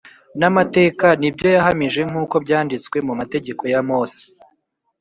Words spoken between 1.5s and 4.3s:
yahamije nk’uko byanditswe mu mategeko ya Mose